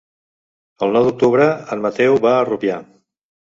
[0.87, 1.47] El nou d'octubre
[1.77, 2.83] en Mateu va a Rupià.